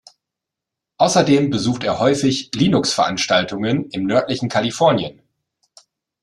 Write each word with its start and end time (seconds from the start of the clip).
Außerdem 0.97 1.51
besucht 1.51 1.83
er 1.83 1.99
häufig 1.99 2.49
Linux-Veranstaltungen 2.55 3.87
im 3.91 4.07
nördlichen 4.07 4.49
Kalifornien. 4.49 5.21